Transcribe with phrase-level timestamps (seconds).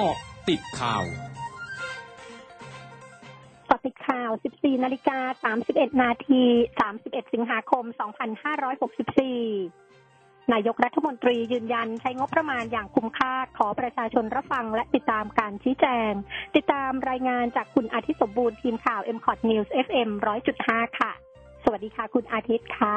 [0.00, 0.18] เกาะ
[0.48, 1.04] ติดข่าว
[3.70, 6.42] กติดข่าว 14 นาฬิกา 31 นาที
[6.88, 7.84] 31 สิงหาคม
[9.58, 16.12] 2564นายกรัฐมนตรียืนยันใช้งบประมาณอย่างคุ้มค่าขอประชาชนรับฟังและติดตามการชี้แจง
[16.56, 20.08] ติดตามรายงานจากคุณอาทิตย์สมบูรณ์ทีมข่าว m c o t News FM
[20.54, 21.12] 100.5 ค่ะ
[21.64, 22.94] สวัสดีค่ะ คุณอาทิตย์คะ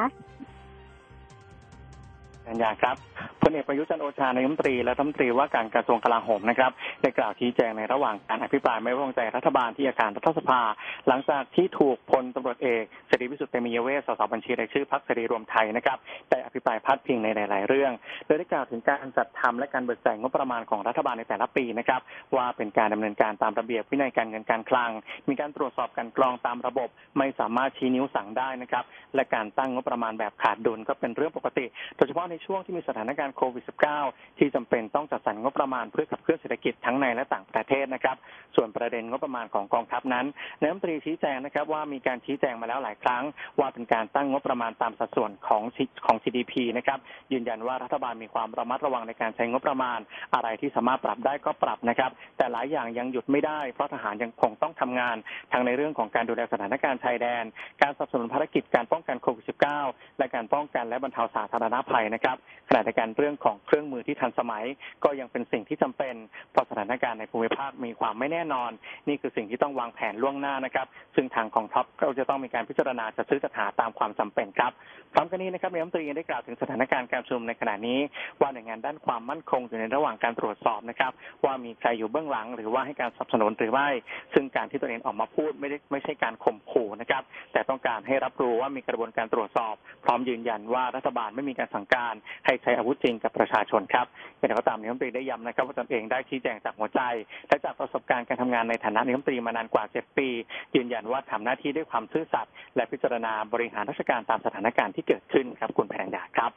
[2.46, 2.96] กัญญาครับ
[3.42, 6.70] พลเอกประยุทธ์จันโอชานายมนตรีและรัฐมนตรีว่าการกระทรวงกลาโหมนะครับ
[7.02, 10.60] ได้กล่าวชี้แจงในระหว่างการอภิปรายไม่ไว้วางใจรัฐบาลที่อาคารรัฐสภา
[11.08, 15.98] หลังจากที่ถูกพลตำรวจเอกเสรีพิสุทธิ์เตมียเวสสสบัญชีรายชื่อพรรคเสรีรวมไทยนะครับ
[16.30, 17.92] ได้อภิปรายพาดพิงในหลาย ๆ เรื่อง
[18.26, 22.00] โดยได้กล่าวถึงการจัดทำและการเบิกจ่ายงบประมาณของรัฐบาลในแต่ละปีนะครับ
[22.36, 24.90] ว่าเป็นการดำเนินการตามระเบียบวินัยการเงินการคลัง
[25.28, 28.84] มีการตรวจสอบการกรองตามระบบ ไม่สามารถชี้นิ้วสั่งได้นะครับ
[29.14, 33.64] และการตั้งงบประมาณแบบขาดดุลก็เป็นเรื่องปกติ โดยเฉพาะในช่วงที่มีสถานการณ์โควิด
[34.04, 38.16] -19 ที่จำเป็นต้องจัดสรรงบประมาณเพื่อขับเคลื่อนเศรษฐกิจทั้งในและต่างประเทศนะครับ
[38.56, 40.26] ส่วนประเด็นงบประมาณของกองทัพนั้น
[40.60, 43.22] นายรัฐมนตรีชี้แจงนะครับว่ามีการชี้แจงมาแล้วหลายครั้ง
[43.58, 45.62] ว่าเป็นการตั้งงบประมาณตามสัดส่วนของ
[46.06, 46.98] ของ GDP นะครับ
[47.32, 49.98] ยืนยันว่ารัฐบาลมีความระมัดระวังในการใช้งบประมาณ
[50.34, 55.16] อะไรที่สามารถปรับได้ก็ปรับนะครับ แต่หลายอย่างยังหยุดไม่ได้เพราะทหารยังคงต้องทำงาน
[55.52, 57.44] ทั้งในเรื่องของการดูแลสถานการณ์ชายแดน
[57.82, 59.44] การสนับสนุนภารกิจการป้องกันโควิด
[59.82, 62.36] -19 และการป้องกันและบรรเทาสาธารณภัยนะครับ
[62.68, 64.64] ขณะเดียวกันเรื่องของเครื่องมือที่ทันสมัย
[65.04, 66.14] ก็ยังเป็นสิ่งที่จำเป็น
[66.52, 68.70] เพราะสถานการณ์ในภูมิภาคมีความไม่แน่นอน
[69.08, 74.72] นี่คือสิ่งที่ต้องวางแผนล่วงหน้านะครับ ซึ่งทางของท็อปก็จะต้องมีการพิจารณาจะซื้อจัดหาตามความจำเป็นครับ
[75.12, 77.98] พร้อมกันนี้นะครับนายรัฐมนตรียังได้กล่าวถึงสถานการณ์การชุมในขณะนี้
[78.40, 81.12] ว่าหน่วยงานด้านความมั่นคงอยู่ในระหว่างการตรวจสอบนะครับ
[81.44, 83.88] ว่ามีใครอยู่เบื้องหลัง หรือว่าให้การสนับสนุนหรือไม่
[84.34, 92.14] ซึ่งการที่ตัวเองออกมาพูดไม่ได้ไม่ใช่การข่มขู่นะครับแต่ต้องการให้รับรู้ว่ามีกระบวนการตรวจสอบ พร้อมยืนยันว่ารัฐบาลไม่มีการสั่งการ
[92.46, 94.06] ให้ใช้อาวุธจริงกับประชาชนครับ
[94.38, 97.00] อย่างไรก็ตามนายรัฐมนตรีได้ย้ำนะครับว่าตนเองได้ชี้แจงจากหัวใจ
[97.48, 100.28] และจากประสบการณ์การทำงานในฐานะนายรัฐมนตรีมานานกว่า 7 ปี
[100.76, 106.52] ยืนยันว่าทำหน้าที่ด้วยความซื่อสัตย์และพิจารณาบริหารราชการตามสถานการณ์ที่เกิดขึ้นครับ คุณแพงดาครับ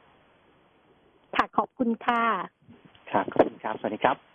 [1.36, 2.24] ค่ะขอบคุณค่ะ
[3.12, 4.35] ครับขอบคุณครับสวัสดีครับ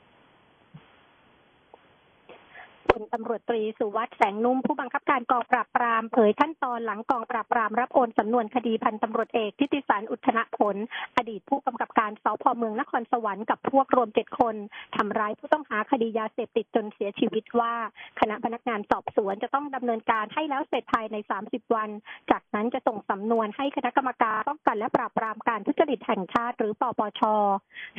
[2.89, 10.77] พลตำรวจตรีสุวัสด์แสงนุ่มผู้บังคับการกองปราบปรามเผยขั้นตอนหลังกองปราบปรามรับโอนสำนวนคดีพันตำรวจเอกทิติสารอุทธนผล
[11.17, 14.55] อดีตผู้กำกับการสพเมืองนครสวรรค์กับพวกรวมเจ็ดคน
[14.97, 17.75] ทำร้ายผู้ต้องหาคดียาเสพติดจนเสียชีวิตว่า
[18.21, 21.17] คณะพนักงานสอบสวนจะต้องดำเนินการให้แล้วเสร็จภายใน
[21.47, 21.91] 30 วัน
[22.31, 27.23] จากนั้นจะส่งสำนวนให้คณะกรรมการป้องกันและปราบปรามการทุจริตแห่งชาติหรือปปช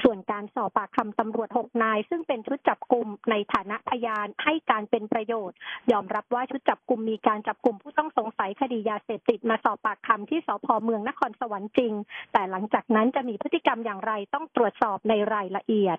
[0.03, 5.57] ส่วนการสอบปากคำตำรวจหกนาย ซึ่งเป็นชุดจับกลุ่มในฐานะพยานให้การเป็นประโยชน์
[5.91, 11.93] ยอมรับว่าชุดจับกลุ่มมีการจับกลุ่มผู้ต้องสงสัยคดียาเสพติดมาสอบปากคำที่สพเมืองนครสวรรค์จริง
[12.33, 15.97] แต่หลังจากนั้นจะมีพฤติกรรมอย่างไรต้องตรวจสอบในรายละเอียด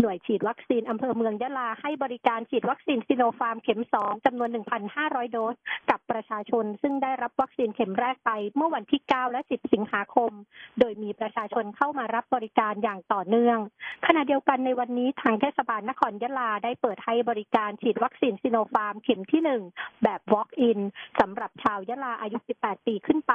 [0.00, 4.50] หน่วยฉีดวัคซีนอำเภอเมืองยะลาให้บริการฉีดวัคซีนซิโนฟาร์มเข็ม 2จำนวน
[4.90, 5.56] 1,500 โดส
[5.90, 10.32] กับประชาชน ซึ่งได้รับวัคซีนเข็มแรกไปเมื่อวันที่ 9 และ 10 สิงหาคม
[10.80, 13.58] โดยมีประชาชนเข้ามารับบริการอย่างต่อเนื่อง
[14.06, 19.42] ขณะเดียวกันในวันนี้ทางเทศบาลนครยะลาได้เปิดให้บริการฉีดวัคซีนซิโนฟาร์มเข็มที่
[19.72, 20.78] 1 แบบ Walk-in
[21.20, 23.34] สำหรับชาวยะลาอายุ 18 ปีขึ้นไป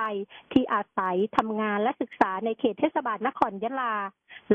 [0.51, 3.93] ที่อาศัยทำงานและศึกษาในเขตเทศบาลนครยะลา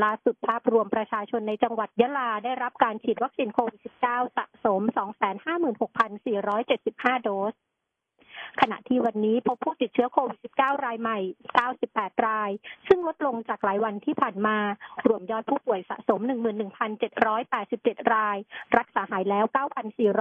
[0.03, 4.81] ล่าสุดภาพรวมประชาชนในจังหวัดยะลาได้รับการฉีดวัคซีนโควิด -19 สะสม
[5.83, 7.53] 256,475 โดส
[8.61, 11.19] ขณะที่วันนี้พบผู้ติดเชื้อโควิด -19 รายใหม่
[11.71, 12.49] 98 ราย
[12.87, 14.57] ซึ่งลดลงจากหลายวันที่ผ่านมา
[15.07, 16.19] รวมยอดผู้ป่วยสะสม
[16.97, 18.37] 11,787 ราย
[18.77, 19.45] รักษาหายแล้ว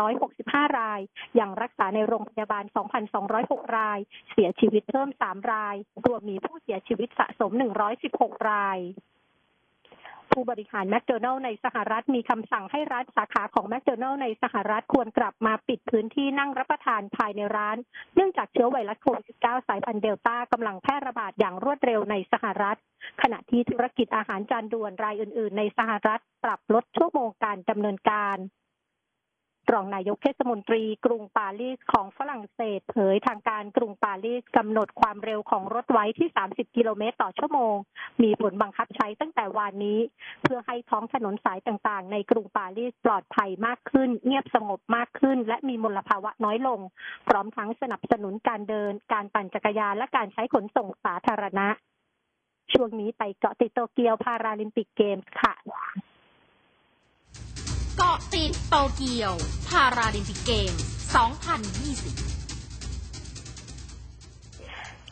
[0.01, 1.01] 9,465 ราย
[1.39, 2.65] ยังรักษาในโรงพยาบาล
[3.21, 3.99] 2,206 ราย
[4.33, 5.77] เสียชีวิตเพิ่ม 3 ราย
[6.07, 7.53] รวมมีผู้เสียชีวิตสะสม
[8.01, 8.79] 116 ราย
[10.37, 17.77] ผู้บริหารแมคโดนัลล์ในสหรัฐมีคำสั่งให้ร้านสาขาของแมคโดนัลล์ในสหรัฐควรกลับมาปิดพื้นที่นั่งรับประทานภายในร้าน
[18.15, 22.79] เนื่องจากเชื้อไวรัสโควิด -19 สายพันธุ์เดลต้ากำลังแพร่ระบาดอย่างรวดเร็วในสหรัฐ
[23.23, 28.37] ขณะที่ธุรกิจอาหารจานด่วนรายอื่น ๆ ในสหรัฐปรับลดชั่วโมงการดำเนินการ
[29.73, 37.75] รองนายกเทศมนตรีกรุงปารีสของฝรั่งเศส เผยทางการกรุงปารีสกำหนดความเร็วของรถไว้ที่ 30 กิโลเมตรต่อชั่วโมง
[38.23, 39.99] มีผลบังคับใช้ตั้งแต่วานนี้
[40.43, 46.81] เพื่อให้ท้องถนนสายต่างๆ ในกรุงปารีสปลอดภัยมากขึ้น เงียบสงบมากขึ้น และมีมลภาวะน้อยลง
[47.29, 51.69] พร้อมทั้งสนับสนุนการเดิน การปั่นจักรยานและการใช้ขนส่งสาธารณะ
[52.73, 55.55] ช่วงนี้ไปเกาะติดโตเกียวพาราลิมปิกเกมส์ค่ะ
[57.99, 59.35] เกาะติดโตเกียว
[59.69, 60.73] พาราลิมปิกเกม
[61.37, 62.36] 2020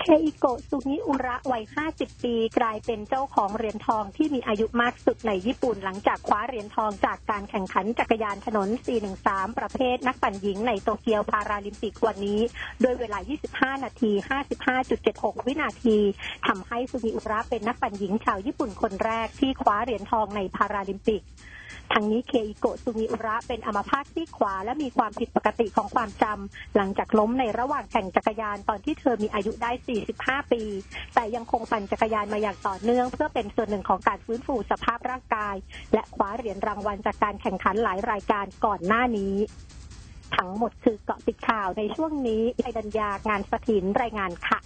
[0.06, 8.68] เคอิโกะซุงิอุระวัย 50 ปี กลายเป็นเจ้าของเหรียญทองที่มีอายุมากสุดในญี่ปุ่น หลังจากคว้าเหรียญทองจากการแข่งขันจักรยานถนน
[9.12, 12.40] 413 ประเภทนักปั่นหญิงในโตเกียวพาราลิมปิกวันนี้
[12.82, 13.18] โดยเวลา
[13.50, 14.12] 25 นาที
[14.78, 15.98] 55.76 วินาที
[16.46, 21.24] ทำให้ซุงิอุระเป็นนักปั่นหญิงชาวญี่ปุ่นคนแรกที่คว้าเหรียญทองในพาราลิมปิก
[21.92, 30.62] ทั้งนี้เคอิโกะซูมิอุระเป็นอัมพาตซี่ขวาและมีความผิดปกติของความจำหลังจากล้มในระหว่างแข่งจักรยานตอนที่เธอมีอายุได้45 ปี
[31.14, 35.54] แต่ยังคงปั่นจักรยานมาอย่างต่อเนื่อง เพื่อเป็นส่วนหนึ่งของการฟื้นฟูสภาพร่างกาย
[35.92, 39.34] และคว้าเหรียญรางวัลจากการแข่งขันหลายรายการก่อนหน้านี้
[40.36, 44.58] ทั้งหมดคือเกาะติดข่าวในช่วงนี้ไอดัญญางานสถินรายงานค่ะ